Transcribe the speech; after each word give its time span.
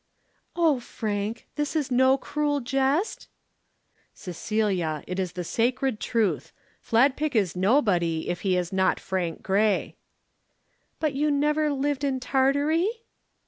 "Oh, 0.55 0.79
Frank, 0.79 1.45
this 1.57 1.75
is 1.75 1.91
no 1.91 2.17
cruel 2.17 2.59
jest?" 2.59 3.29
"Cecilia, 4.15 5.03
it 5.05 5.19
is 5.19 5.33
the 5.33 5.43
sacred 5.43 5.99
truth. 5.99 6.51
Fladpick 6.81 7.35
is 7.35 7.55
nobody, 7.55 8.27
if 8.27 8.41
he 8.41 8.57
is 8.57 8.73
not 8.73 8.99
Frank 8.99 9.43
Grey." 9.43 9.97
"But 10.99 11.13
you 11.13 11.29
never 11.29 11.71
lived 11.71 12.03
in 12.03 12.19
Tartary?" 12.19 12.89